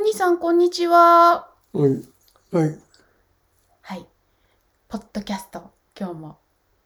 [0.00, 1.50] くにさん、こんにちは。
[1.74, 1.90] はい。
[2.50, 2.78] はい。
[3.82, 4.06] はい。
[4.88, 6.38] ポッドキャスト、今日も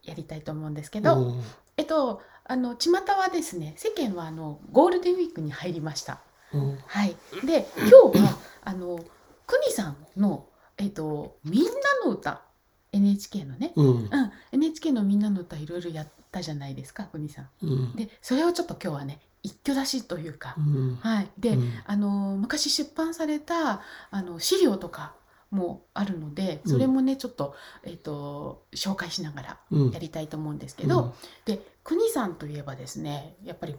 [0.03, 1.43] やりたいと思うんですけど、うん
[1.77, 6.23] えっと、あの、巷はですね、世間はあの、ゴールデンウィークに入りました。
[6.53, 7.15] うんはい。
[7.47, 8.99] で、今日は、あの、
[9.47, 11.71] くにさんの、えっと、みんな
[12.05, 12.43] の歌、
[12.91, 14.11] NHK のね、うんうん、
[14.51, 17.49] NHK のみんなの歌いろいろやったじゃないですか、くにさん。
[17.63, 20.57] うんで、それをちょっと今日はね、一挙出しというか。
[20.59, 20.97] う、ん。
[20.97, 21.29] はい。
[21.39, 21.73] で、うん。
[21.87, 25.15] あの昔出版されたあの資料とか
[25.51, 29.91] もあるのでそれもね、ちょっと,、えっと紹介しながらうん。
[29.93, 31.15] やりたいと思うんですけど、
[31.45, 33.77] で国さんといえばですねやっぱり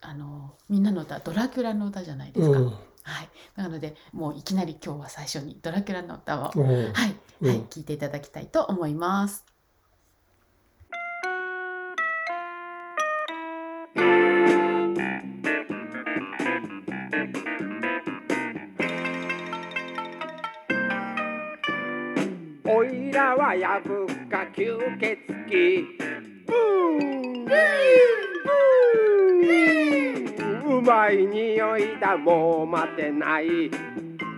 [0.00, 2.58] あのみんなの歌ドラキュラの歌じゃないですか。
[2.58, 2.66] うん。
[3.04, 6.60] はい、なのでもういきなり今日は最初にドラキュラの歌を、う。
[6.60, 7.48] んはい、うん。
[7.48, 9.51] はい、聞いていただきたいと思います。
[22.82, 25.86] おいらはやぶか吸血鬼。
[26.44, 33.70] ブーブーうまい匂いだもう待てない。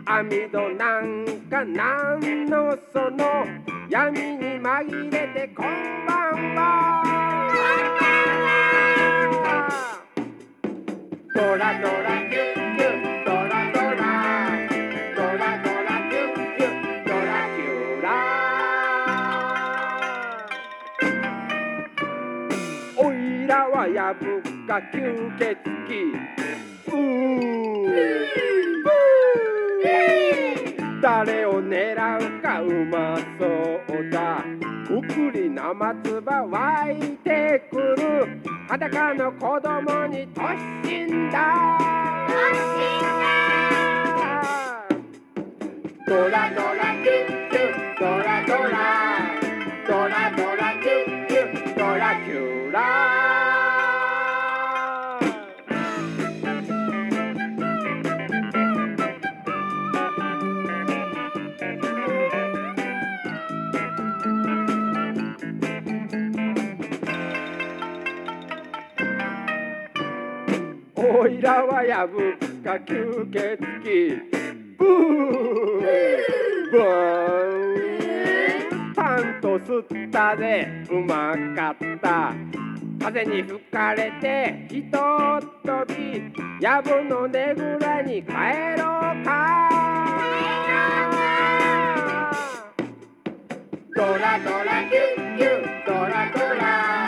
[0.04, 3.46] 網戸なんかなんのその
[3.88, 7.02] 闇に紛れてこんばんは。
[11.34, 12.63] ドラドラ
[24.04, 24.98] らはやぶか吸
[25.38, 25.56] 血
[25.88, 25.94] 鬼。
[26.88, 27.44] うー
[31.00, 34.44] 誰を狙うかうまそうだ。
[34.90, 38.40] うくり生つば湧いてくる。
[38.68, 41.78] 裸の子供に突進だ。
[46.06, 47.98] ドラドラキュッキュッ。
[47.98, 49.13] ドラドラ
[71.16, 74.16] おいらはやぶか吸血鬼
[74.76, 74.88] ブー
[76.72, 78.94] ブー。
[78.96, 82.34] パンと吸ったでうまかった。
[82.98, 85.00] 風に吹かれてひとっ
[85.62, 88.32] 飛びやぶのねぐらに帰
[88.76, 89.70] ろうか。
[93.94, 97.03] ドラドラキュッキュドラドラ。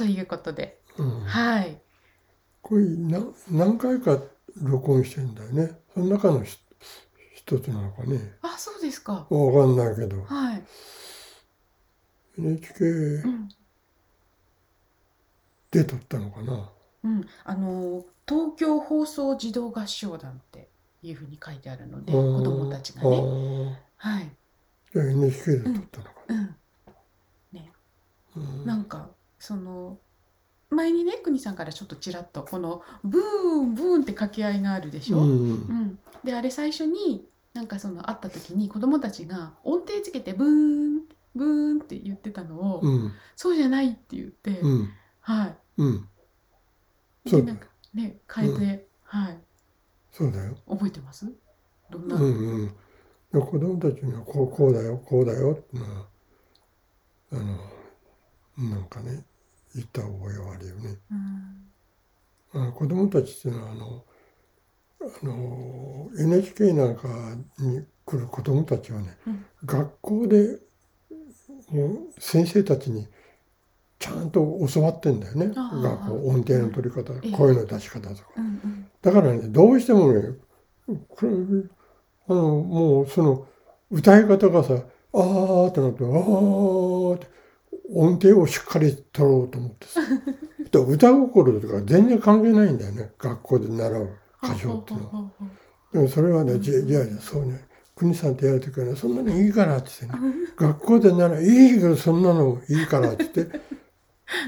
[0.00, 1.20] ということで、うん。
[1.24, 1.78] はい、
[2.62, 4.18] これな何回か
[4.56, 5.78] 録音してんだよね。
[5.92, 6.56] その中のひ
[7.34, 8.32] 一つなのかね。
[8.40, 9.26] あそうですか。
[9.28, 10.22] わかんないけど。
[10.22, 10.62] はい、
[12.38, 13.48] NHK うん。
[15.70, 16.70] で撮ったのかな。
[17.04, 20.70] うん、あの東京放送児童合唱団って
[21.02, 23.74] いうふうに書いてあるのでうん子供たちがあね、ー。
[23.98, 24.30] はい、
[24.94, 26.56] じゃあ NHK で撮ったのかうん、
[27.52, 27.62] な。
[28.36, 28.64] うん。
[28.64, 29.10] なんか
[29.40, 29.98] その
[30.70, 33.22] 前にね国さんからちょっとちらっとこのブー
[33.62, 35.18] ンブーンって掛け合いがあるでしょ？
[35.18, 41.00] ううんんであれ最初になんかその会った時に子供たちが音程つけてブーン
[41.34, 44.90] ブーンって言ってたのを、うんそうじゃないって言って、うん
[45.20, 45.56] はい。
[45.78, 46.08] うん
[47.24, 49.38] でなんかね変えて、はい
[50.12, 50.56] そうだよ。
[50.68, 51.26] 覚えてます？
[51.90, 52.16] どんな？
[52.16, 52.68] うんうん。
[52.68, 56.06] で子供たちにはこうこうだよこうだよってのは
[57.32, 59.24] あのなんかね
[59.74, 60.98] 言った覚えはあるよね。
[62.54, 62.72] うん。
[62.72, 64.04] 子供たちっていうのはあの
[65.00, 67.08] あの NHK なんか
[67.58, 69.44] に来る子供たちはね、うん。
[69.64, 70.58] 学校で
[71.70, 73.06] もう先生たちに
[73.98, 74.40] ちゃんと
[74.72, 75.52] 教わってんだよね。
[75.54, 77.30] 学校音程の取り方、ええ。
[77.30, 78.22] 声の出し方とか。
[78.36, 78.86] うんうん。
[79.02, 80.30] だからねどうしてもね
[81.08, 81.30] これ
[82.28, 83.46] あのもうその
[83.90, 84.74] 歌い方がさ
[85.12, 87.26] 「あー」ってなって「あー」って
[87.92, 90.00] 音程をしっかり取ろうと思ってさ。
[90.70, 93.12] で 歌心とか全然関係ないんだよね。
[93.18, 94.10] 学校で習う
[94.42, 95.30] 歌唱っていうのは。
[95.92, 97.64] でもそれはね「じゃいやいやそうね。
[97.96, 100.34] 国さんとやるときはねそんなのいいから」って言ってね。
[100.56, 103.60] 学校で習う「いいけどそんなのいいから」って言って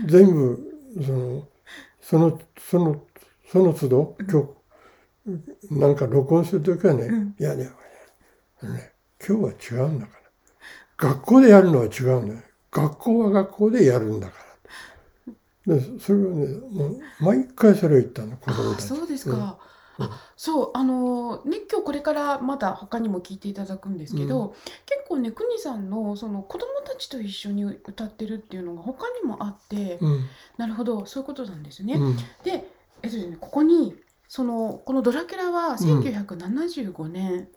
[0.07, 0.59] 全部
[1.05, 1.49] その
[2.01, 3.05] そのその
[3.51, 4.57] その都度曲
[5.71, 7.35] なんか録音するときはね、うん。
[7.39, 7.71] いやね
[8.61, 8.93] あのね、
[9.27, 10.13] 今日は違うんだか
[10.99, 11.09] ら。
[11.11, 12.41] 学校でやるのは違うんだよ。
[12.73, 14.35] 学校は学校でやるんだか
[15.67, 15.73] ら。
[15.77, 18.89] でそれをね、もう毎回それを言ったの、子供たち。
[18.89, 19.43] そうですうんか。
[19.45, 24.55] うんあ、そう、あのね、今日これからまだ他にも聞いていただくんですけど、
[24.87, 30.25] 結構ね、くにさんのその子供たちと一緒に歌ってるっていうのが他にもあって、うん。
[30.57, 31.95] なるほど、そういうことなんですね。
[31.95, 32.17] うん。
[32.43, 32.67] で、
[33.03, 33.95] えっとね、ここに
[34.29, 37.49] そのこのドラキュラはうん1975年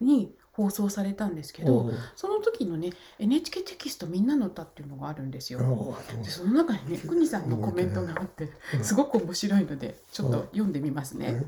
[0.00, 5.96] に放送されたんですけど、その時のね NHK テキストみんなの歌っていうのがあるんですよ。
[6.22, 11.32] でその中にねくにさんのコメントがあってうんすごく面白いのでちょっと読んでみますね。
[11.32, 11.46] はい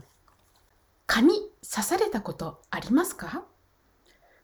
[1.06, 3.44] 蚊に刺されたことありますか？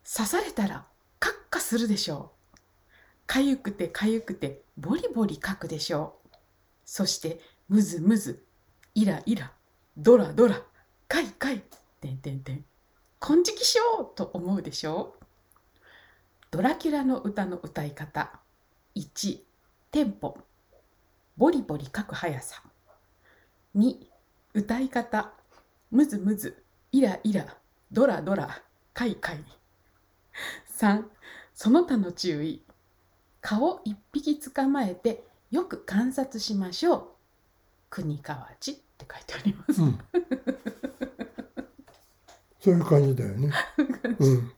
[0.05, 0.85] 刺されたら
[1.19, 2.59] カッカするでしょう。
[3.27, 6.29] かゆくてかゆくてボリボリかくでしょう。
[6.85, 7.41] そして
[7.71, 8.45] ムズムズ
[8.95, 9.53] イライラ
[9.97, 10.61] ドラドラ
[11.09, 11.63] カイカイ
[12.01, 12.65] てんてんてん
[13.21, 15.15] 金色しようと思うでしょ？
[15.21, 15.25] う。
[16.51, 18.41] ドラキュラの歌の歌い方。
[18.97, 19.41] 1
[19.93, 20.39] テンポ。
[21.37, 22.63] ボリボリ書く速さ。
[23.77, 23.95] 2
[24.55, 25.33] 歌い方。
[25.91, 27.57] ムズムズイライラ。
[27.93, 28.63] ドラドラ。
[28.95, 29.45] カイカイ。
[30.79, 31.05] 3
[31.55, 32.65] その他の注意。
[33.43, 37.09] 顔一匹捕まえてよく観察しましょう。
[37.91, 39.99] 国川地って書いてあります、うん。
[42.61, 43.51] そういう感じだよね。
[44.19, 44.53] うん。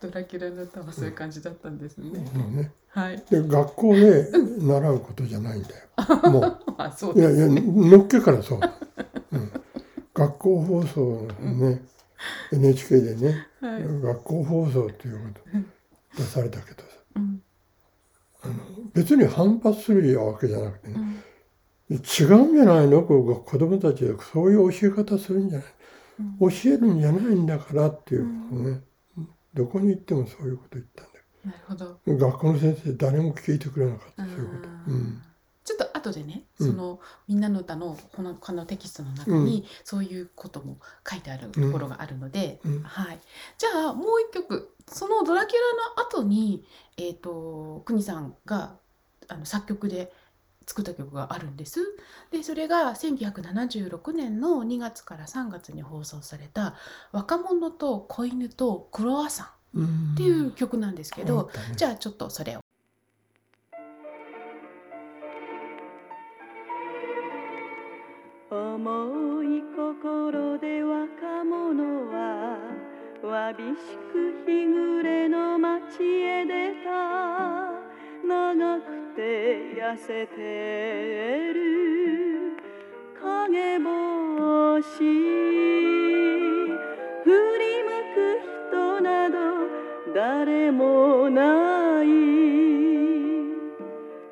[0.00, 2.72] ドラキュラの歌はそういう感じだったんですね、もうね。
[2.88, 3.22] はい。
[3.30, 6.30] で、学校で習うことじゃないんだよ。
[6.30, 6.58] もう。
[6.78, 8.60] あそういやいや、のっけからそう。
[9.32, 9.50] うん、
[10.14, 11.82] 学校放送ね、
[12.52, 15.40] NHK でね、はい、学校放送っていうこ
[16.14, 16.86] と出されたけどさ、
[17.16, 17.42] うん。
[18.94, 20.94] 別に反発するわけじゃなくてね、
[21.90, 21.96] うん。
[21.96, 23.02] 違うんじゃないの？
[23.02, 25.79] こう子供たちはそういう教え方するんじゃない、うん
[26.40, 28.80] 教えるんじゃないんだからっていうことね、
[29.54, 31.10] どこに行ってもそういうこと言ったんだ
[31.44, 31.84] なるほど。
[31.84, 35.22] よ学校の先生誰も聞いてくれなかったそういうこと、うん、
[35.64, 36.70] ちょっと後でね、うん。
[36.70, 40.78] そのみんなの歌のこのこのテキストの中に、そういうことも
[41.08, 42.82] 書いてあるところがあるので、うん。
[42.82, 43.20] はい。
[43.56, 44.74] じゃあもう一曲。
[44.86, 45.58] そのドラキュ
[45.96, 46.64] ラの後に
[46.96, 48.76] えっ、と国さんが
[49.28, 50.12] あの作曲で
[50.70, 51.80] 作った曲があるんです。
[52.30, 56.76] でそれが1976年の2月から3月に放送された
[57.10, 62.60] 「若者と子犬とクロワッサン」うんっていう曲なんですけど、じゃゃあちょっとそれを。
[68.50, 71.82] 重い心で若者
[72.12, 72.58] は
[73.24, 73.74] わびし
[74.12, 77.89] く日暮れの街へ出た
[78.26, 78.84] 長く
[79.16, 79.20] て
[79.80, 81.60] 痩せてる。
[83.20, 84.98] 影帽子
[87.24, 88.18] 振り向く
[88.70, 89.36] 人など
[90.14, 92.06] 誰もない。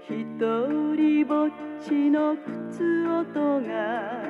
[0.08, 0.40] 一
[0.96, 1.50] 人ぼっ
[1.84, 4.22] ちの靴音が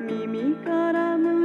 [0.00, 1.41] 耳から胸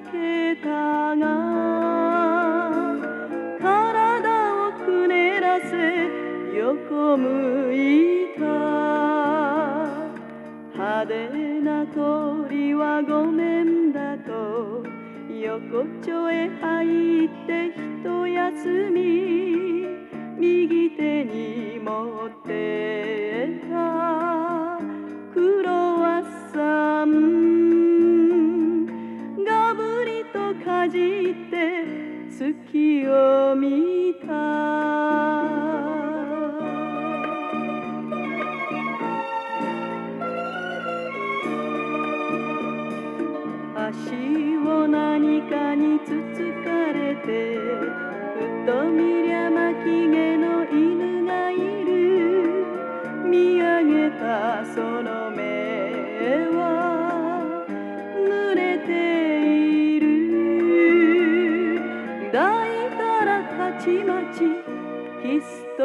[0.00, 1.26] けたが
[3.60, 6.08] 体をくねらせ
[6.56, 7.76] 横向い
[8.38, 8.42] た。
[10.74, 14.84] 派手な鳥はごめんだと
[15.30, 19.27] 横丁へ入って一休み。
[54.10, 54.64] た。
[54.64, 55.42] その目
[56.48, 57.64] は
[58.16, 58.92] 濡れて
[59.96, 60.06] いる
[62.32, 62.36] 抱
[62.68, 63.24] いた。
[63.24, 64.38] らたちまち
[65.22, 65.44] キス
[65.76, 65.82] と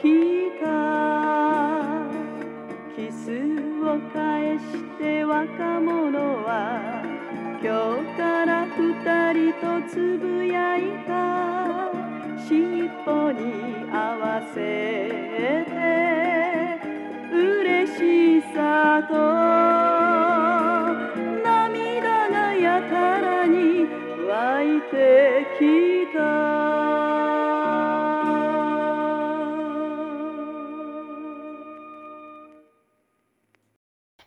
[0.00, 0.02] き
[0.62, 0.66] た。
[2.94, 3.24] キス
[3.84, 4.62] を返し
[4.98, 7.02] て若者は
[7.62, 7.66] 今
[8.12, 8.72] 日から二
[9.32, 11.08] 人とつぶやいた。
[12.46, 13.42] 尻尾に
[13.92, 14.58] 合わせ
[15.66, 16.17] て。
[18.58, 19.14] さと
[21.44, 23.86] 涙がやたらに
[24.26, 26.18] 湧いてきた。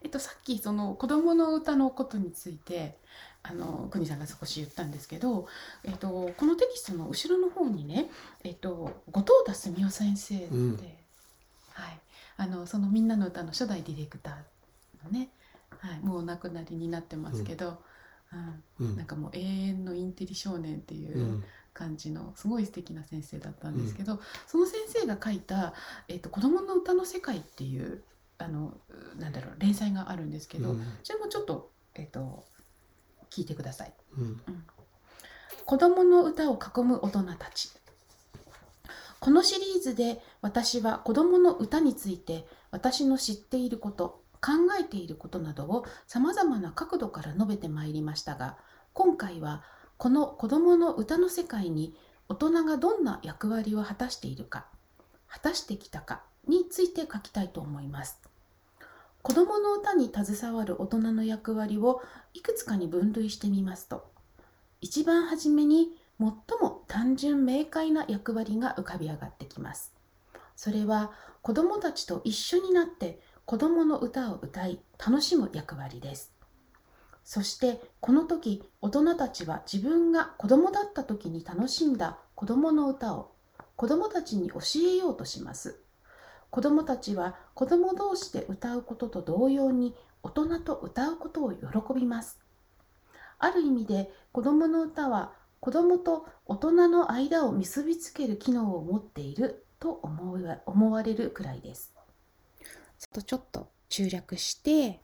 [0.09, 2.97] と、さっきその子供の歌のことについて
[3.43, 5.47] あの国さんが少し言ったんですけど、
[5.83, 8.09] えっと、このテキストの後ろの方にね、
[8.45, 10.77] えっと、後藤田澄夫先生で、うん。
[11.73, 11.99] はい、
[12.41, 15.29] あのその「みんなの歌の初代ディレクターのね、
[15.69, 17.83] はい、もうお亡くなりになってますけど、
[18.79, 18.87] うん。
[18.87, 18.97] うん。
[18.97, 21.43] なんかもう永遠のインテリ少年っていううん。
[21.73, 25.73] 感じのすごい素敵な先生だったんですけど、その先生が書いた
[26.09, 28.03] 「えっと子供の歌の世界」っていう
[28.39, 28.77] あの
[29.17, 30.83] なんだろう連載があるんですけど、うん。
[31.01, 32.45] それもちょっと,、えっと
[33.29, 33.93] 聞いてください。
[34.17, 34.41] うん。
[35.65, 37.71] 子供の歌を囲む大人たち
[39.21, 48.57] このシリーズで私は子供の歌について私の知っていること考えていることなどをさまざまな角度から述べてまいりましたが
[48.93, 49.61] 今回は
[49.97, 51.95] この子供の歌の世界に
[52.29, 54.65] 大人がどんな役割を果たしているか
[55.27, 58.19] 果たしてきたかについて書きたいと思います。
[59.21, 62.01] 子供の歌に携わる大人の役割を
[62.33, 64.09] いくつかに分類してみますと
[64.81, 66.29] 一番初めに最
[66.61, 69.91] も単純明快な役割が浮かび上がってきます。
[70.55, 71.11] それは
[71.41, 76.31] 子供たちと一緒になって子供の歌を歌い楽しむ役割です。
[77.23, 83.31] そしてこの時大人たちは自分が子供だった時に楽しんだ子供の歌を
[83.75, 85.79] 子供たちに教えようとします。
[86.51, 91.59] 子供たちは子供同士で歌うことと同様に大人と歌うことを喜
[91.95, 92.39] びます。
[93.39, 101.93] ある意味で子供の歌は子供と大人の間を結びつける機能を持っていると思わ思われるくらいです。
[102.97, 105.01] ちょっと中略して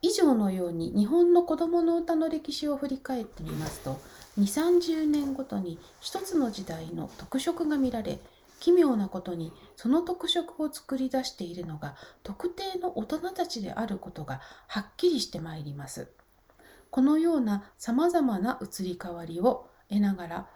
[0.00, 4.00] 以上のように日本の子供の歌の歴史を振り返ってみますと
[4.38, 8.18] 2 3 0年ごとに一つの時代の特色が見られ
[8.60, 16.08] 奇妙なことにその特色を作り出しているのが特定の大人たちであることがはっきりしてまいります。
[16.90, 20.46] このようなさまざまな移り変わりを得ながら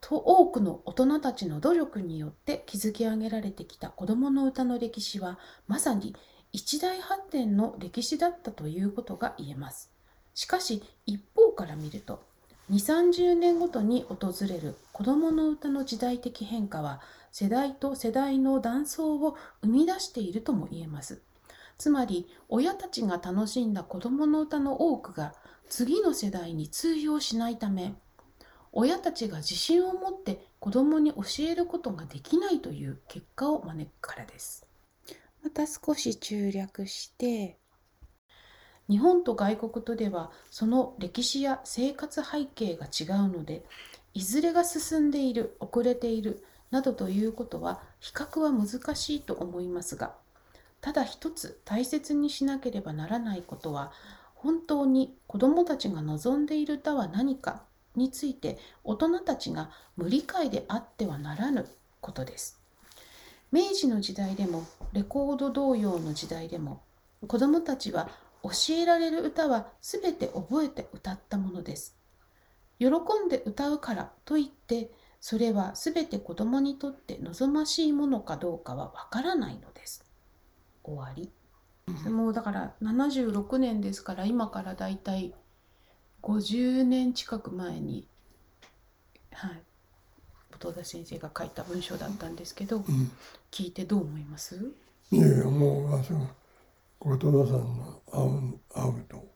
[0.00, 5.38] と多くの大人たちの努力によって築き上げられてきた子どもの歌の歴史は
[5.68, 6.14] まさに
[6.52, 9.90] 一大発展の歴史だったということが言えます。
[10.34, 12.22] しかし一方から見ると
[12.70, 17.00] 2 3 0年ごとに訪れる子どもの歌の時代的変化は
[17.30, 21.22] 世代と世代の断層を生み出しているとも言えます。
[21.78, 25.34] つまり親たちが楽しんだ子どもの歌の多くが
[25.74, 27.94] 次の世代に通用しないため
[28.72, 34.66] 親たちが自信を持って子どもに教えることができないという結果を招くからです。
[35.42, 37.56] また少し中略して
[38.90, 43.64] 日本と外国とではその歴史や生活背景が違うので
[44.12, 50.14] いずれが進んでいる遅れているなどということは比較は難しいと思いますが
[50.82, 53.92] ただ一つ大切にしなければならないことは
[54.42, 57.62] 本当に子どもたちが望んでいる歌は何か
[57.94, 61.68] について大人たちが無理解であってはならぬ
[62.00, 62.60] ことです。
[63.52, 66.82] 明治の時代でもレコード童謡の時代でも
[67.28, 68.08] 子どもたちは
[68.42, 71.96] 教えられる歌は全て覚えて歌ったものです。
[72.80, 80.04] 喜んで歌うからといってそれは全て子どもにとって望ましいものかどうかはわからないのです。
[80.82, 81.30] 終わり。
[82.10, 85.34] もうだから76年ですから今からだいたい
[86.22, 88.06] 50年近く前に、
[89.32, 89.62] はい、
[90.52, 93.10] 後藤田先生が書いた文章だったんですけど、うん。
[93.50, 94.72] 聞いてどう思います？
[95.10, 96.28] いやいやもうあその
[97.00, 99.26] 後藤田さんの会う会うと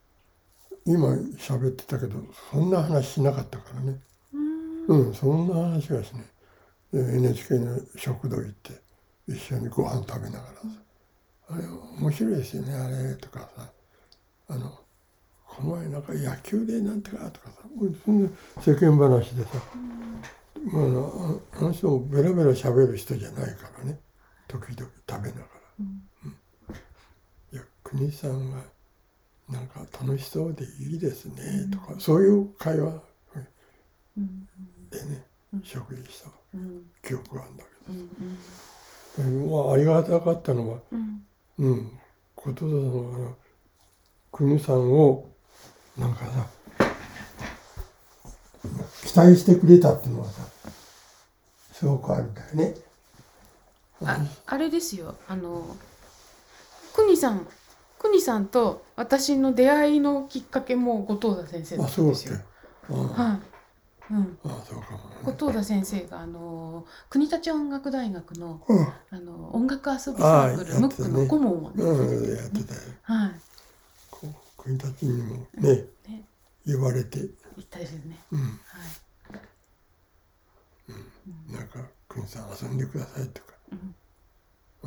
[0.87, 1.09] 今
[1.39, 2.15] 喋ってたけど
[2.51, 4.01] そんな話しなかったからね。
[4.33, 5.07] うーん。
[5.07, 6.25] うんそんな話はしない。
[6.93, 8.81] で NHK の食堂行って
[9.29, 10.61] 一緒にご飯食べながらさ
[11.49, 11.65] 「あれ
[12.00, 13.73] 面白いですよねあれ」とかさ
[14.49, 14.79] 「あの
[15.47, 19.50] この前なんか野球でなんとか」とかさもうそんな世間話でさ、
[20.65, 20.85] まあ、
[21.59, 24.00] あの人もベラベラ喋る人じゃないからね
[24.49, 25.47] 時々食べながら。
[25.81, 26.03] うん。
[27.53, 28.62] いや国さんが
[29.49, 33.03] なんか楽しそうでいいですねとか、そういう会話
[34.17, 34.49] うん。
[34.91, 36.91] でねうん食事したうん。
[37.03, 38.09] 記憶があるんだうん
[39.17, 40.81] けど、でまあ、ありがたかったのは
[41.59, 41.69] うん。
[41.69, 42.01] うん
[42.37, 43.37] 後藤田さんがあの
[44.31, 45.27] 国さんを
[45.99, 46.47] なんかさ
[49.05, 50.43] 期待してくれたっていうのはさ
[51.73, 52.75] すごくあるんだよね。
[54.05, 55.17] ああれですよ。
[55.29, 55.77] あの
[56.95, 57.47] 国さん
[57.99, 62.39] 国さんと私の出会いのきっかけも後藤田先生だあったんですよ。
[62.91, 62.93] あ。
[62.95, 63.41] はい、
[64.11, 72.81] うん、あそうか田先生があの国立音楽大学のうんあの音楽遊びサークル、ねムックの顧問をね、うん、やってたよ。
[73.03, 73.31] はい、
[74.63, 76.25] 君たちにもねね
[76.65, 77.29] 言われて、言
[77.63, 78.19] ったですね。
[78.33, 78.51] うん、はい。
[81.53, 83.95] なんか「君さん遊んでください」とかうん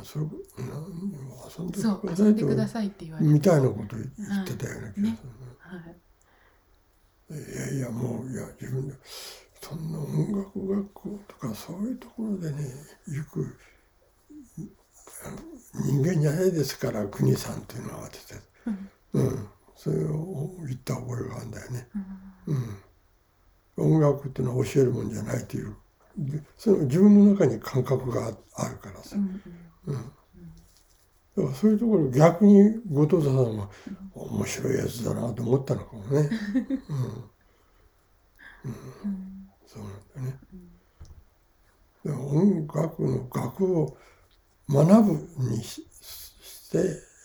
[0.02, 1.70] そ遊ん
[2.34, 3.32] でください」って言われて。
[3.32, 5.18] みたいなこと言ってたような気がするね。
[5.58, 5.80] はい。
[5.90, 6.09] い
[7.34, 8.94] やいやもういや自分で
[9.60, 12.64] そんな音楽学校とかそういうところでね
[13.06, 13.56] 行く
[15.74, 18.40] 人間じゃないですから国さんっていうのは私たち。
[18.66, 18.70] う
[19.20, 19.28] ん。
[19.28, 19.48] うん。
[19.76, 21.88] それを言った覚えがあるんだよね。
[22.46, 22.80] うん。
[23.78, 25.76] うん、音楽っていうのは教えるもんじゃないという。
[26.18, 29.16] でその自分の中に感覚がああるからさ。
[29.16, 29.42] う、ん。
[29.86, 30.12] うん、
[31.40, 33.68] だからそういうところ逆に後藤田さんは
[34.14, 36.08] 面白いやつだなと思ったのかもね。
[36.12, 36.20] うん。
[38.64, 39.48] うん。
[39.66, 40.38] そうなんだね。
[42.04, 43.96] 音楽の学を
[44.68, 46.78] 学ぶにしして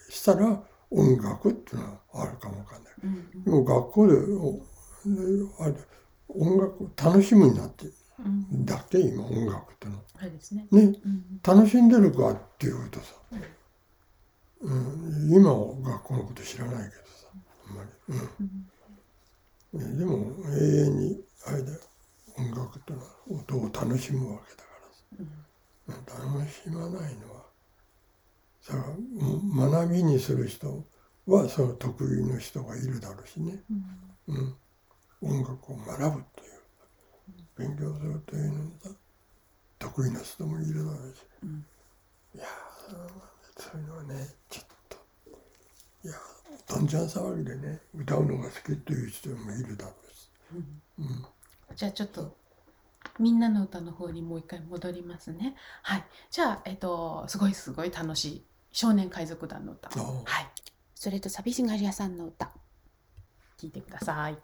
[0.10, 2.93] したら音楽っていうのはあるかもわかんない。
[3.03, 4.13] うんでも学校で
[5.60, 5.74] あれ
[6.27, 7.86] 音楽を楽しむになって。
[8.17, 8.65] うん。
[8.65, 9.95] だって今音楽っての。
[9.95, 10.67] はね。
[10.72, 10.81] ね。
[11.05, 13.15] うん楽しんでるかっていうとさ、
[14.62, 17.27] うん、今は学校のこと知らないけどさ
[17.67, 17.89] あんまり。
[19.74, 19.81] うん。
[19.81, 21.79] うん、でも永遠にあれだよ。
[22.38, 24.69] 音楽ってのは音を楽しむわけだか
[25.88, 26.39] らさ、うん。
[26.39, 27.45] 楽しまないのは
[28.62, 30.85] さうん学びにする人
[31.27, 33.63] はその得意の人がいるだろうしね、
[34.27, 34.57] うん。
[35.21, 36.55] うん、音楽を学ぶという。
[37.57, 38.89] 勉強するというのにさ
[39.79, 41.65] 得意な人もいるだろうし、うん。
[42.35, 43.35] いやー
[43.72, 44.98] そういうのはねちょっと
[46.07, 46.13] いや
[46.67, 50.29] どんちゃん騒ぎでね歌うのが好きという人もいるだろうし。
[51.00, 51.25] うん
[51.75, 52.38] じゃあちょっと
[53.19, 55.55] みんなの歌の方にもう一回戻りますね。
[55.81, 56.05] はい。
[56.29, 59.89] じゃあえっとすごいすごい楽しい少年海賊団の歌。
[59.89, 60.48] はい。
[60.93, 62.51] それと寂しがり屋さんの歌
[63.57, 64.37] 聞いてください。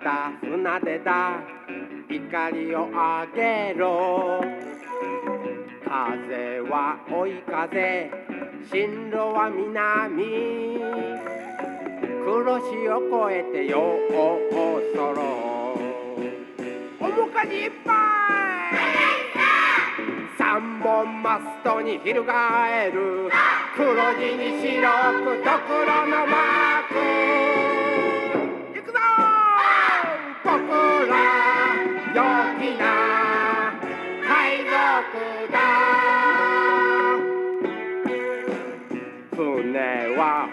[0.00, 1.42] 朝だ船出だ。
[2.08, 4.40] 怒りをあげろ。
[5.84, 8.10] 風は追い風。
[8.72, 10.78] 進路は南。
[12.24, 14.12] 黒潮を越えてよう。
[14.96, 15.20] そろ
[16.98, 17.94] 面かじいっぱい。
[20.38, 23.30] 三本マストに翻る。
[23.76, 23.84] 黒
[24.14, 24.80] 地に白
[25.24, 27.59] くドクロのマーク。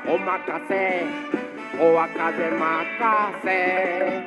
[0.10, 0.34] お任
[0.70, 1.06] せ。
[1.80, 2.62] おわかで任
[3.44, 4.24] せ。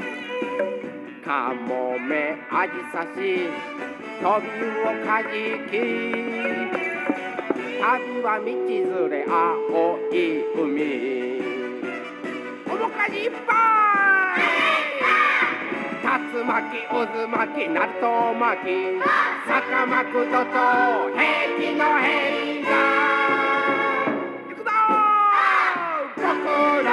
[1.25, 3.49] かもめあじさし
[4.21, 4.49] 飛び
[4.83, 5.29] をかじ
[5.71, 5.73] き。
[7.81, 10.15] 旅は道連れ青い
[10.55, 10.61] 海。
[12.69, 13.90] 面かじいっぱい
[16.11, 18.99] 竜巻渦巻きナルト巻き
[19.47, 20.51] 坂巻くとと
[21.15, 21.23] 平
[21.57, 22.75] 気の平が
[24.49, 24.71] 行くぞ
[26.17, 26.91] 僕ら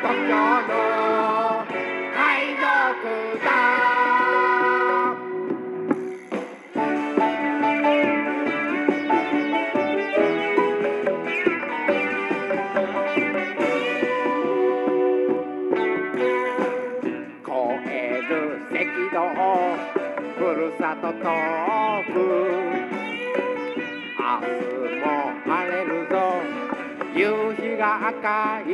[0.00, 0.32] 東京
[0.88, 0.93] の
[28.06, 28.70] 赤い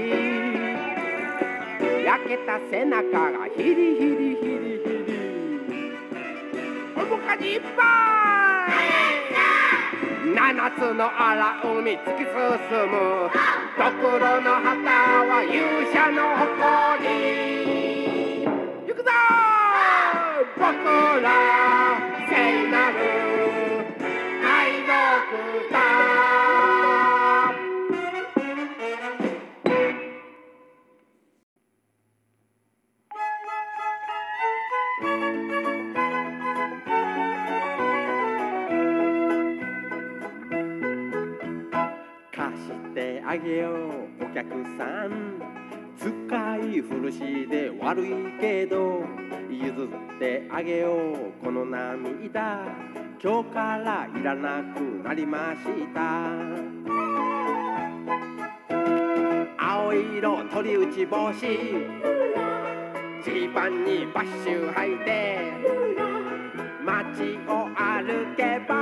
[2.04, 5.14] 焼けた背中がヒリヒリヒリヒリ
[6.96, 12.34] 面かじいっぱい七つの荒海突き進
[12.90, 13.30] む
[13.78, 15.54] ドクロの旗は勇
[15.94, 17.08] 者の誇り
[18.88, 19.10] 行くぞ
[20.56, 20.74] 僕
[21.22, 21.30] ら
[22.28, 22.34] 聖
[22.68, 23.39] なる
[50.60, 52.60] あげようこの涙
[53.18, 56.36] 今日からいらなくなりました。
[59.56, 65.50] 青色鳥打ち帽子ジーパンにバッシュ履いて。
[66.84, 68.74] 街を歩けば。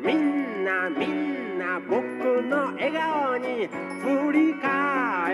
[0.00, 1.98] みんなみんな僕
[2.40, 3.66] の笑顔に
[4.00, 5.33] 振り返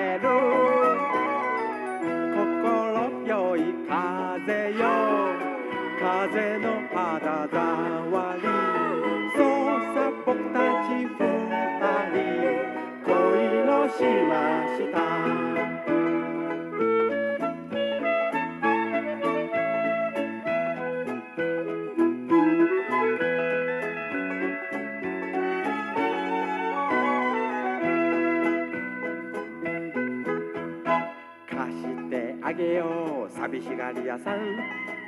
[33.80, 34.58] がり屋さん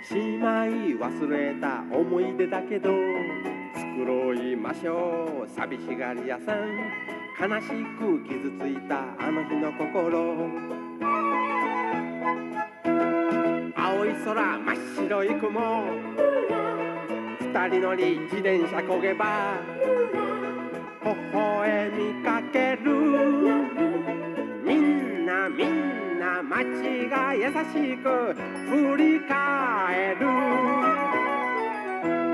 [0.02, 2.88] しまい忘れた思い出だけど
[3.74, 7.12] 作いましょう寂しがり屋さん。
[7.38, 10.48] 悲しく傷ついたあの日の心。
[13.76, 15.84] 青い空真っ白い雲。
[17.40, 19.56] 二人乗り自転車こげば。
[21.04, 23.61] 微笑みかける
[26.52, 28.34] 街が優しく
[28.68, 30.26] 振り返る。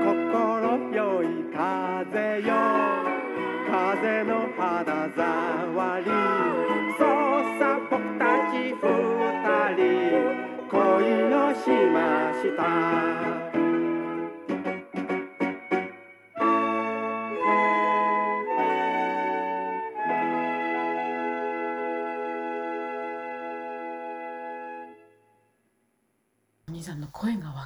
[0.03, 2.51] 心よい風よ。
[3.71, 6.05] 風の肌触り。
[6.97, 8.83] そうさ僕たち二
[9.77, 9.87] 人。
[10.69, 10.75] 恋
[11.33, 11.97] をしま
[12.41, 13.38] した。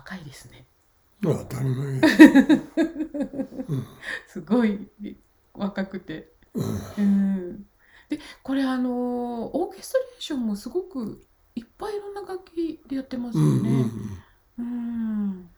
[0.04, 0.66] 若いですね。
[1.22, 2.02] 当たり前。
[4.28, 4.88] すごい
[5.54, 6.30] 若くて。
[6.98, 7.66] うん。
[8.10, 13.86] でこれあのオーケストレーションもすごくいっぱいいろんな楽器でやってますようんうんね
[14.60, 15.50] うん。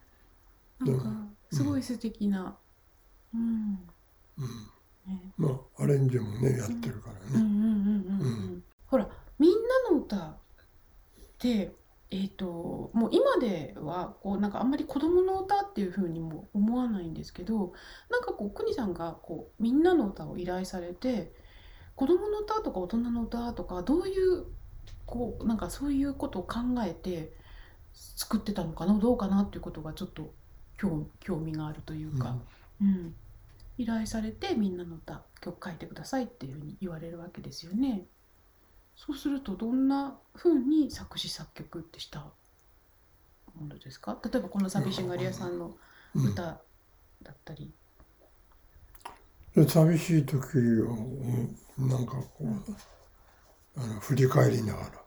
[0.79, 1.05] なんか
[1.51, 2.55] すごい素敵な。
[3.33, 3.79] うん。
[4.37, 4.47] うん。
[5.07, 5.33] ね。
[5.37, 7.19] まあアレンジもねやってるからね。
[7.33, 8.27] うんうんうんうん。
[8.27, 8.63] うん。
[8.85, 10.37] ほら「みんなの歌」っ
[11.39, 11.73] て
[12.11, 17.73] えっ、ともう今ではこうなんかあんまり子供の歌っていうふうにも思わないんですけど
[18.09, 21.33] なんかこう邦さんがこうみんなの歌を依頼されて
[21.95, 24.45] 子供の歌とか大人の歌とかどういう
[25.05, 27.33] こうなんかそういうことを考えて
[27.93, 30.33] 作ってたのかなどうかなっていうことがちょっと
[30.77, 32.37] 興興味があるというか。
[32.81, 33.15] うん、
[33.77, 38.05] 依頼されてみんなの歌曲書いてくださいっていうふうに言われるわけですよね。
[38.95, 42.19] そうするとどんなふうに作詞作曲ってした
[43.53, 44.17] ものですか？
[44.23, 45.75] 例えばこの寂しがり屋さんの
[46.15, 46.25] うん。
[46.31, 47.73] 歌だったり。
[49.55, 50.91] で寂しい時を
[51.77, 52.45] うんなんかこう
[53.77, 54.87] あの振り返りながら。
[54.87, 55.03] は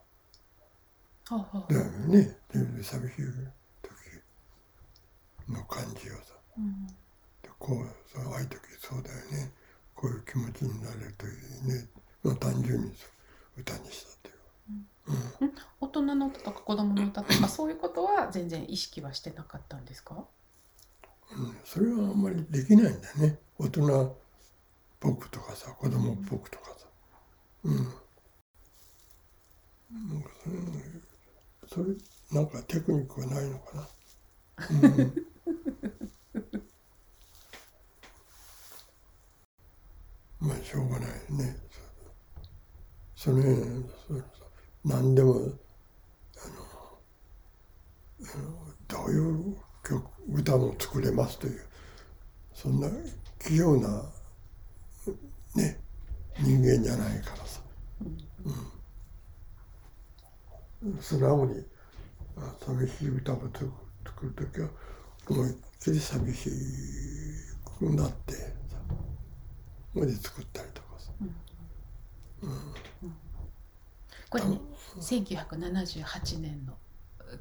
[1.31, 1.73] あはあ。
[1.73, 2.37] だよね。
[2.53, 3.17] で寂しい
[3.83, 3.93] 時
[5.49, 6.35] の感じをさ。
[6.59, 6.87] うん。
[6.87, 6.95] で
[7.59, 7.77] こう
[8.13, 9.53] そうああいう時そうだよね。
[9.95, 11.33] こういう気持ちになれるといい
[11.67, 11.89] ね、
[12.23, 13.11] まあ、単純にそう
[13.61, 15.53] 歌にしたっていう。
[15.81, 20.27] 大人の歌とか子供の歌とか そういうことは全然意識はしてなかったんですか？
[21.31, 23.39] うん、それはあんまりできないんだね。
[23.59, 24.15] 大人っ
[25.01, 26.87] ぽくとかさ子供っぽくとかさ。
[27.65, 27.77] うん。
[29.91, 30.31] なんか
[31.69, 31.97] それそれ
[32.33, 33.89] なんかテクニックはないのかな。
[34.71, 35.27] うん。
[40.49, 41.57] まあしょうがないね
[43.19, 43.43] そそれ
[44.07, 44.23] それ
[44.85, 45.35] 何でもあ
[48.17, 48.55] の
[48.87, 51.61] どういう曲歌も作れますという
[52.55, 52.89] そんな
[53.41, 54.05] 器用な
[55.57, 55.81] ね
[56.39, 57.61] 人間じゃないからさ、
[60.85, 61.65] うん、素直に
[62.37, 63.69] あ寂しい歌を作
[64.07, 64.69] 作る時は
[65.29, 66.51] 思いっきり寂し
[67.81, 68.41] くなってさ
[69.93, 71.11] それで作ったりとかさ、
[74.31, 74.61] これね
[75.01, 76.75] 1978年の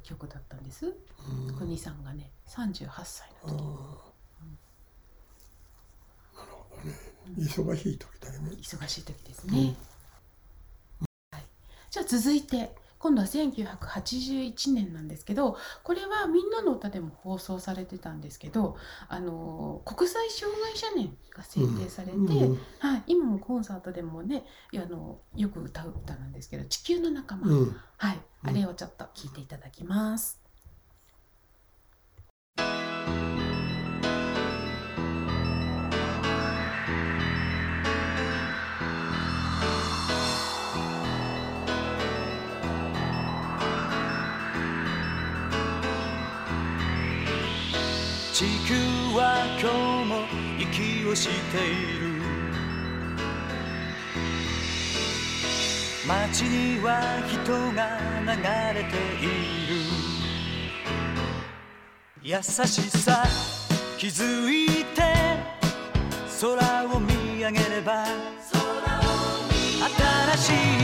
[0.02, 0.94] 曲だったんです。
[1.58, 4.08] 国さんがね38歳の時。
[7.36, 8.50] 忙しい時だよね。
[8.52, 9.74] 忙しい時ですね。
[11.32, 11.46] はい、
[11.90, 18.76] じゃあ続いて今度は1981年なんですけどこれは「みんなの歌」でも放送されてたんですけど
[19.08, 27.76] あの国際障害者年が制定されて、うんはい、今もコンサートでもねあのよく歌う歌なんですけど「地球の仲間」うん。
[27.96, 28.50] はい、うん。
[28.50, 30.47] あれをちょっと聞いていただきます。
[48.38, 48.74] 地球
[49.16, 50.22] は今日も
[50.60, 52.22] 息をしている。
[56.06, 58.28] 街には人が流
[58.78, 59.26] れてい
[59.66, 59.74] る。
[62.22, 63.24] 優しさ
[63.98, 65.02] 気づいて
[66.40, 68.04] 空を見上げれば
[70.36, 70.77] 新しい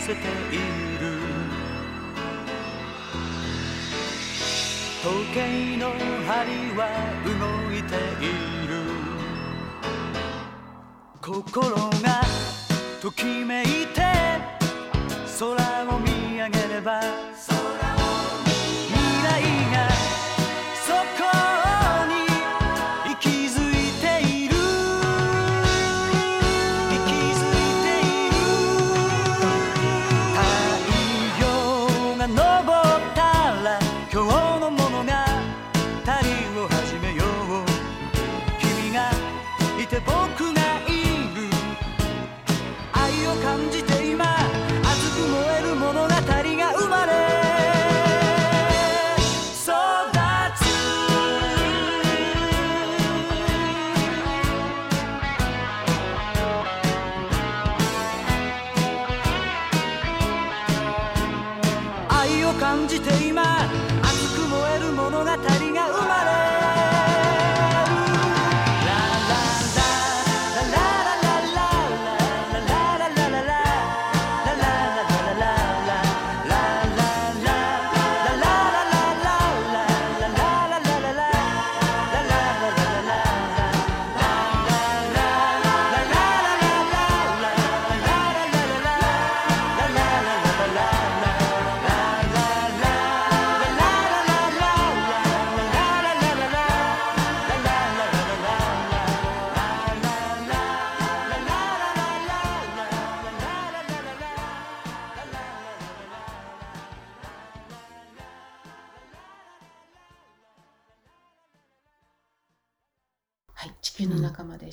[0.00, 0.16] せてい
[0.98, 1.06] る。
[5.02, 5.90] 時計の
[6.26, 6.80] 針は
[7.24, 7.30] 動
[7.74, 8.26] いてい
[8.66, 8.70] る。
[11.20, 12.22] 心が
[13.00, 14.00] ときめいて
[15.38, 15.44] 空
[15.94, 17.00] を見上げれば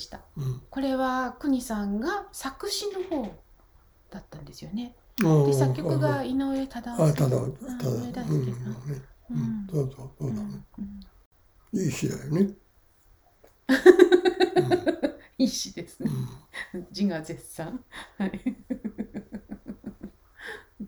[0.04, 0.20] した。
[0.36, 3.22] うんこれは国さんが作詞の方
[4.10, 4.94] だったんですよね。
[5.22, 7.40] うんで作曲が井上忠あ夫ただただあ
[7.92, 10.82] 上田うん介さんねううんんそうそうそうだねう
[11.78, 12.50] んいい詩だよね
[15.38, 16.10] いい詩ですね。
[16.74, 17.84] うん自画絶賛。
[18.18, 18.56] はい。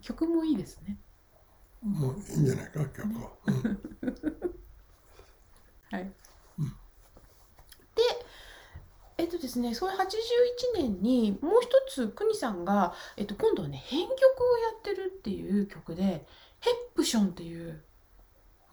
[0.01, 0.97] 曲もいいですね。
[1.81, 3.81] もういいんじゃないか曲はうん
[5.91, 6.11] はい。
[9.17, 10.01] えっとですね、そういう81
[10.75, 16.25] 年にもう一つ国さんが、えっと、今度はね編曲をやってるっていう曲で
[16.61, 17.81] 「ヘップション」っていう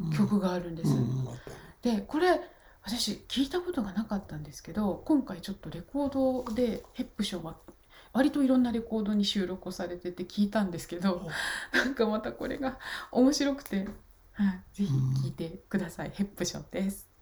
[0.01, 0.91] うん曲があるんです。
[0.91, 1.27] うん
[1.83, 2.41] でこれ
[2.83, 7.57] 私聞いたことがなかったんですけど今回ちょっとレコードでヘップションは
[8.13, 11.29] 割といろんなレコードに収録をされてて聞いたんですけど
[11.73, 12.79] なんかまたこれが
[13.11, 13.89] 面白くて、
[14.33, 14.93] はい、ぜひ
[15.25, 17.14] 聞いてください、ヘップションです。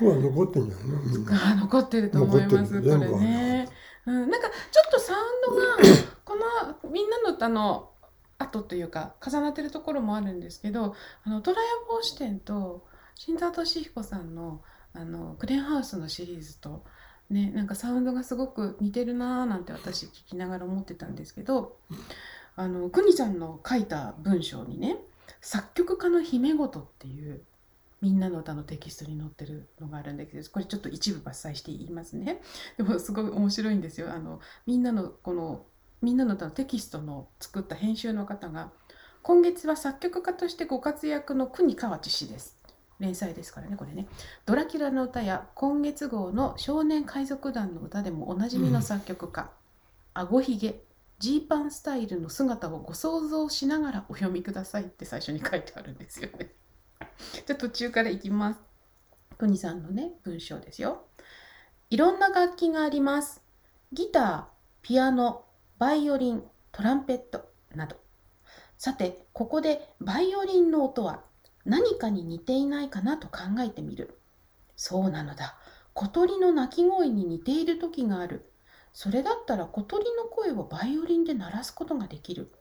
[0.00, 1.50] そこは残ってんじゃないのみんな。
[1.52, 3.68] あ 残ってると思いますこれね。
[4.06, 5.76] うん、なんかちょっとサウンドが
[6.24, 6.36] こ
[6.82, 7.90] のみんなの歌の
[8.38, 16.84] 後というか重なってるところもあるんですけどあの虎屋帽子店と新沢俊彦さんのあのクレーンハウスのシリーズと
[17.28, 21.76] ねなんかサウンドがすごく似てるなーなんて私聞きながら思ってたんですけど
[22.56, 24.96] あの邦ちゃんの書いた文章にね
[25.40, 27.42] 「作曲家の姫事」っていう
[28.00, 32.40] みんなの歌のテキストに載ってるのがあるんだけどこれちょっと一部抜粋して言いますね。
[32.76, 34.12] でもすごい面白いんですよ。
[34.12, 35.66] あのみんなのこの
[36.00, 38.72] みんなの歌のテキストの作った編集の方が
[39.22, 42.58] 今月は作曲家としてご活躍の国河内氏です。
[43.00, 44.06] 連載ですからねこれね。
[44.46, 49.50] ドラキュラの歌や今月号の少年海賊団の歌でもおなじみの作曲家、
[50.14, 50.82] あごひげ
[51.18, 56.50] ジーパンスタイルの姿をご想像しながらお読みくださいって最初に書いてあるんですよね。
[57.50, 58.60] じゃあ途中からいきます。
[59.36, 61.06] トニさんのね、文章ですよ。
[61.90, 63.42] いろんな楽器があります。
[63.92, 64.44] ギター、
[64.82, 65.44] ピアノ、
[65.76, 67.96] バイオリン、トランペットなど。
[68.78, 71.24] さて、ここでバイオリンの音は
[71.64, 74.20] 何かに似ていないかなと考えてみる。
[74.76, 75.58] そうなのだ。
[75.92, 78.48] 小鳥の鳴き声に似ている時がある。
[78.92, 82.52] それだったら小鳥の声をバイオリンで鳴らすことができる。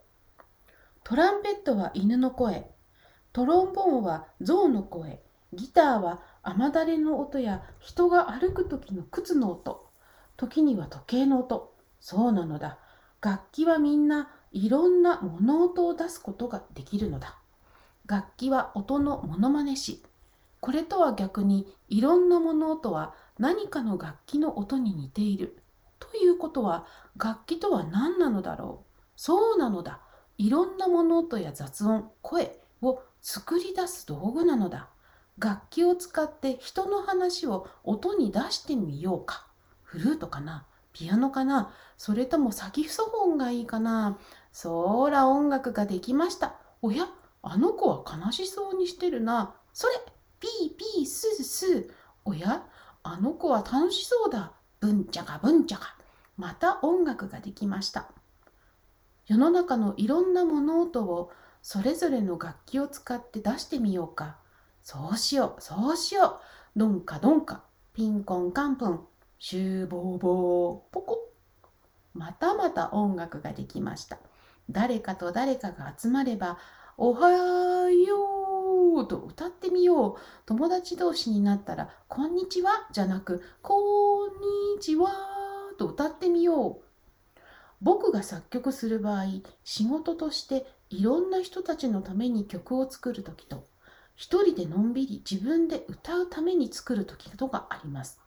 [1.03, 2.71] トランペットは犬の声、
[3.39, 5.21] トロンボーンは象の声、
[5.53, 9.89] ギターは雨だれの音や人が歩く時の靴の音、
[10.35, 11.73] 時には時計の音。
[12.01, 12.79] そうなのだ。
[13.21, 17.37] 楽器はみんないろんな物音を出すことができるのだ。
[18.07, 20.03] 楽器は音のモノマネ師。
[20.59, 25.63] これとは逆にいろんな物音は何かの楽器の音に似ている。
[25.99, 30.01] ということは楽器とは何なのだろうそうなのだ。
[30.37, 32.59] いろんな物音や雑音、声
[33.21, 34.89] 作り出す道具なのだ。
[35.37, 39.47] 楽器を使って人の話を音に出してみようか。
[39.83, 40.65] フルートかな？
[40.91, 41.71] ピアノかな？
[41.97, 44.17] それともサキソフォンがいいかな？
[44.51, 46.55] そーら音楽ができました。
[46.81, 47.07] おや？
[47.41, 49.55] あの子は悲しそうにしてるな。
[49.73, 49.93] それ
[50.39, 51.91] ピーピースースー。
[52.25, 52.65] おや？
[53.03, 54.51] あの子は楽しそうだ。
[54.79, 55.95] ブンチャカブンチャカ。
[56.37, 58.09] また音楽ができました。
[59.25, 64.37] 世の中のいろんな物音をそれぞれの楽器を使って出してみようか。
[64.81, 66.39] そうしよう、そうしよ
[66.75, 66.79] う。
[66.79, 68.99] ドンカドンカ、ピンコンカンプン、
[69.39, 71.29] シューボーボー、ポコ。
[72.13, 74.17] またまた音楽ができました。
[74.69, 76.57] 誰かと誰かが集まれば、
[76.97, 80.15] おはようと歌ってみよう。
[80.45, 85.11] 友達同士になったら、こんにちはじゃなく、こんにちは
[85.77, 86.81] と歌ってみよう。
[87.81, 89.25] 僕が作曲する場合、
[89.63, 93.67] 仕事としていろんな人たちのために曲を作るときと、
[94.15, 97.15] 一人でのんびり自分で歌うために作ると
[97.47, 98.19] があります。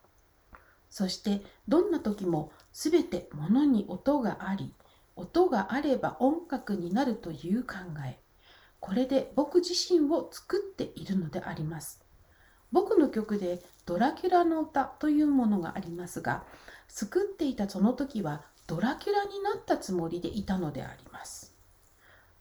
[0.89, 4.73] そして、どんな時もすべて物に音があり、
[5.15, 8.19] 音があれば音楽になるという考え。
[8.79, 12.03] これで僕自身を作っているのであります。
[12.71, 16.43] 僕の曲でドラキュラの歌というものがありますが、
[16.87, 21.42] 作っていたその時はドラキュラになったつもりでいたのであります。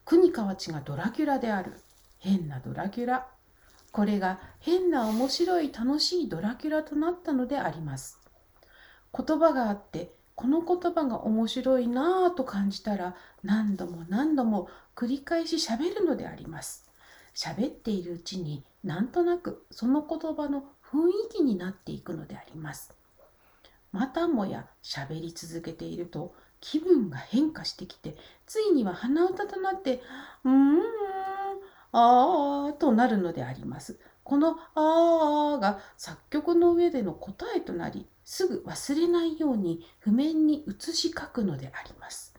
[0.05, 1.73] 国河内がドラキュラである。
[2.19, 3.27] 変なドラキュラ。
[3.93, 8.19] これが変な面白い楽しいドラキュラとなったのであります。
[9.17, 16.91] 言葉があって、この言葉が面白いなぁと感じたら何度も何度も繰り返し喋るのであります。
[17.35, 22.95] 喋っているうちになんとなくその言葉の雰囲気になっていくのであります。
[23.93, 30.01] またもや喋り続けていると気分が変化してきてついには鼻歌となって
[30.45, 30.79] うーん
[31.91, 33.99] あーとなるのであります。
[34.25, 42.35] このあーが作曲の上での答えとなりすぐ忘れないように譜面に写し書くのであります。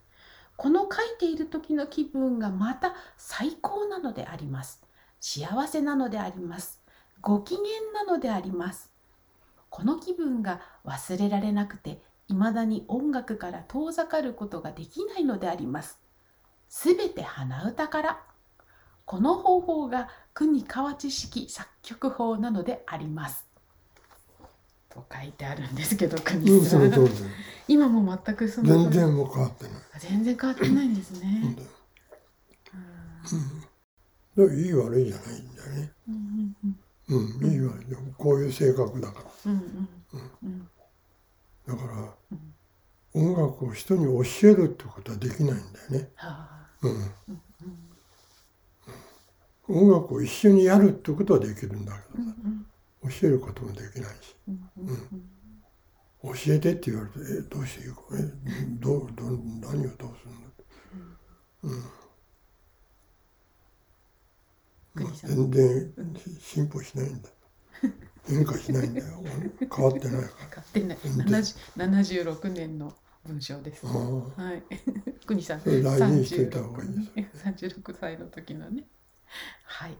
[0.56, 4.82] この書いている時の気分がまた最高なのであります。
[5.20, 6.82] 幸せなのであります。
[7.22, 7.64] ご機嫌
[7.94, 8.92] なのであります。
[9.70, 16.00] この気分が忘れられなくて、未だに音楽から遠ざかることができないのであります。
[16.70, 18.24] すべて鼻歌から。
[19.06, 23.46] この方法が国河内式作曲法なのであります。
[24.90, 26.92] と書いてあるんですけど、うん、国さん。
[27.68, 29.74] 今も全くその全然もう変わってない。
[30.00, 31.56] 全然変わってないんですね。
[34.38, 35.92] ういい悪いじゃないんだよね。
[36.08, 36.78] うんうん
[37.10, 37.86] うんうん、いい悪い
[38.18, 39.26] こういう性格だから。
[39.46, 39.90] うんうん
[40.44, 40.70] うん
[41.68, 42.38] だから、
[43.14, 46.12] 音楽を人に教えるってことはできないんだよね。
[46.16, 46.70] はあ。
[46.82, 47.14] うん。
[49.68, 52.36] 音楽を一緒にやるってことはできるんだけどさ、
[53.04, 56.36] 教えることもできないし、うんうんうん。
[56.36, 58.22] 教えてって言われて、え、どうしていいか、え、
[58.80, 60.42] どう、どう、何をどうするん。
[60.42, 60.66] だって。
[61.64, 61.84] うん。
[64.94, 65.94] まあ全然
[66.40, 67.30] 進歩しないんだ。
[68.28, 69.06] 変化しないんだよ。
[69.76, 72.94] 変わってないか買ってない全然70 76年の
[73.26, 73.86] 文章です。
[73.86, 74.64] はい。
[75.26, 78.84] 国さん、それ大事にしてた方がいいです三十六歳の時のね。
[79.64, 79.98] はい。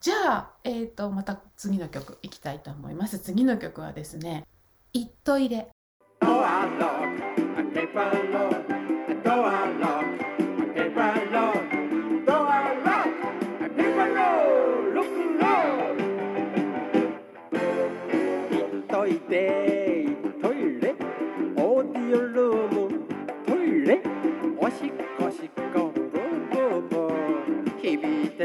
[0.00, 3.18] じゃあ、えっ、と、また次の曲いきたいと思います。
[3.18, 4.46] 次の曲はですね。
[4.92, 5.70] いっといれ。
[9.24, 9.97] Door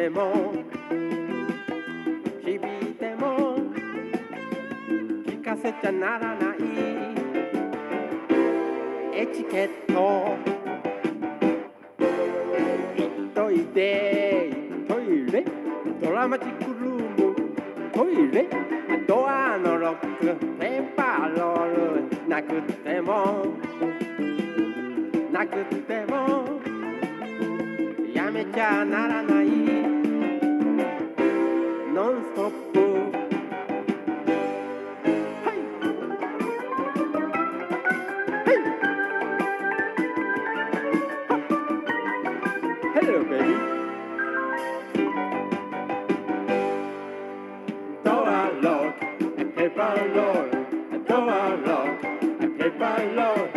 [0.04, 0.52] ても、
[2.44, 2.60] 響い
[2.96, 3.56] ても、
[5.26, 6.58] 聞かせちゃならない。
[9.16, 10.36] エチケット。
[12.98, 14.50] 行っといて
[14.90, 15.46] トイレ。
[16.02, 17.36] ドラマチックルーム。
[17.94, 18.50] トイレ。
[19.08, 20.36] ドアのロック。
[20.60, 22.28] ペーパーロール。
[22.28, 23.46] なくても。
[25.32, 26.62] なくても。
[28.14, 29.93] やめちゃならない。
[32.04, 33.12] unstoppable.
[38.44, 38.60] Hey.
[42.94, 43.06] Hey.
[43.06, 43.64] Ha.
[48.04, 48.28] Door
[48.62, 49.02] lock,
[49.38, 50.50] a paper lock,
[50.92, 53.53] a door lock, a paper lock.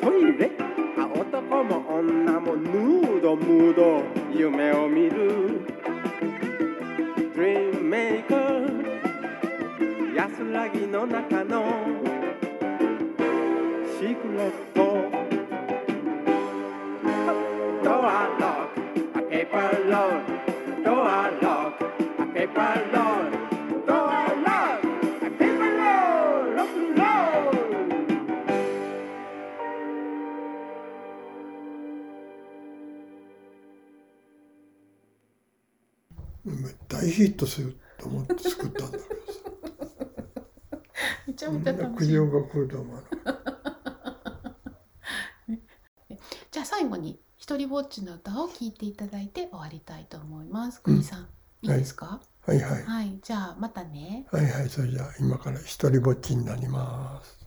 [0.00, 0.50] トイレ？
[0.98, 4.02] あ男も女もヌードムード。
[4.34, 5.60] 夢を見る。
[7.34, 8.84] Dreammaker
[10.14, 11.64] 安らぎのなかの。
[13.98, 14.78] シークレット。
[17.84, 18.68] ドアロッ
[19.14, 19.22] ク。
[19.30, 20.20] ペーパーロー
[20.76, 21.34] ルドアロ
[21.70, 21.84] ック。
[22.34, 23.35] ペーパーロール
[36.88, 39.08] 大ヒットすると思って作ったんだけどさ。
[41.26, 42.08] めちゃめちゃ楽しい。
[42.08, 43.06] 苦情が来ると思わな。
[46.50, 50.80] じゃあ最後に一人ぼっちの歌を聴いていただいて終わりたいと思います。
[50.80, 51.28] 国さん、
[51.62, 52.20] いいですか？
[52.46, 52.82] はいはい。
[52.84, 54.26] はい、じゃあまたね。
[54.30, 57.45] はいはい、それじゃあ今から一人ぼっちになります。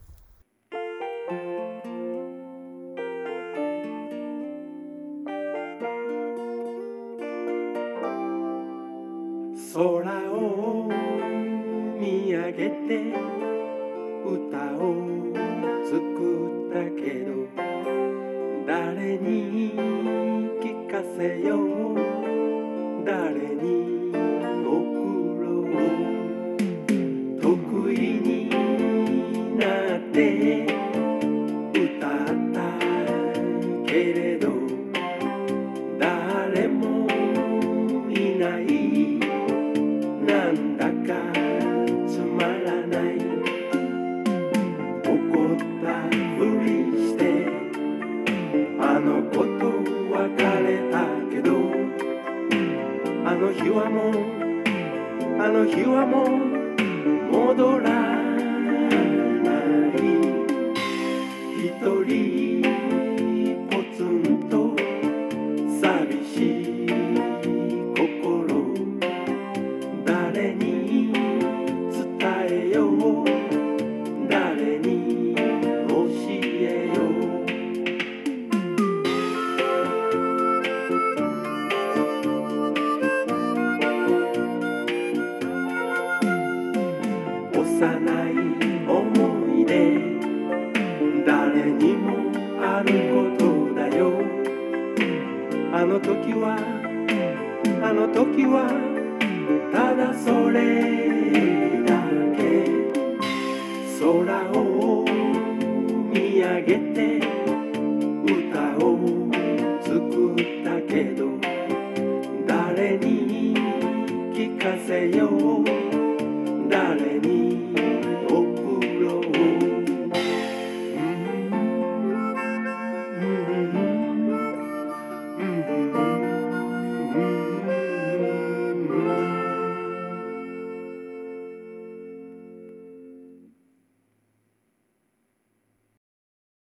[57.60, 57.89] う